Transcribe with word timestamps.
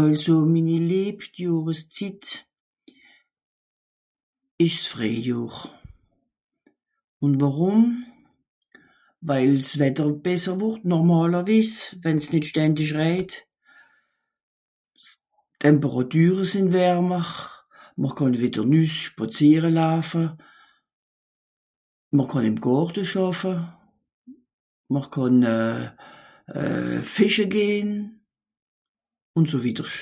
àlso 0.00 0.34
minni 0.52 0.76
lebscht 0.90 1.34
Jàhres 1.44 1.80
Zit 1.94 2.24
esch 4.64 4.80
s'Freijàhr 4.84 5.52
ùn 7.24 7.32
wàrùm 7.40 7.82
weils 9.28 9.68
wìtter 9.80 10.08
besser 10.24 10.54
wort 10.60 10.82
nòrmàlerwiss 10.90 11.72
wenn's 12.02 12.28
nìt 12.32 12.44
ständich 12.50 12.92
reijt 13.00 13.30
s'Tàmpéràture 15.06 16.44
sìnn 16.52 16.72
wärmer 16.76 17.28
mr 18.00 18.10
kànn 18.16 18.38
wìter 18.42 18.64
nüss 18.72 18.94
spàziere 19.08 19.70
laafe 19.78 20.22
mr 22.16 22.26
kànn 22.30 22.48
ìm 22.50 22.56
Gorte 22.64 23.02
schàffe 23.10 23.54
mr 24.92 25.06
kànn 25.14 25.38
euh 25.54 25.84
euh 26.58 26.98
fìsche 27.14 27.46
gehn 27.54 27.90
ùn 29.38 29.44
so 29.50 29.56
wìdersch 29.64 29.98